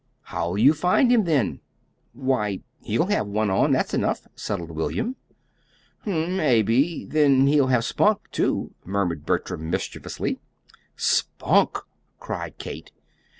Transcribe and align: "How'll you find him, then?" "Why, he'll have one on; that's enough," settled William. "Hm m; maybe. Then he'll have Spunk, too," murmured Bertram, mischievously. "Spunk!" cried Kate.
"How'll 0.23 0.57
you 0.57 0.73
find 0.73 1.11
him, 1.11 1.25
then?" 1.25 1.59
"Why, 2.13 2.61
he'll 2.81 3.05
have 3.05 3.27
one 3.27 3.51
on; 3.51 3.71
that's 3.71 3.93
enough," 3.93 4.25
settled 4.35 4.71
William. 4.71 5.15
"Hm 6.05 6.11
m; 6.11 6.37
maybe. 6.37 7.05
Then 7.05 7.45
he'll 7.45 7.67
have 7.67 7.85
Spunk, 7.85 8.31
too," 8.31 8.71
murmured 8.83 9.27
Bertram, 9.27 9.69
mischievously. 9.69 10.39
"Spunk!" 10.95 11.77
cried 12.19 12.57
Kate. 12.57 12.91